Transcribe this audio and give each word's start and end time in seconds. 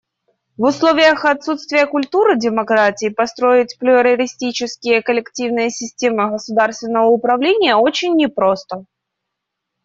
В 0.57 0.63
условиях 0.63 1.25
отсутствия 1.25 1.85
культуры 1.85 2.35
демократии 2.35 3.09
построить 3.09 3.77
плюралистические 3.77 5.03
коллективные 5.03 5.69
системы 5.69 6.31
государственного 6.31 7.05
управления 7.09 7.75
очень 7.75 8.15
не 8.15 8.27
просто. 8.27 8.85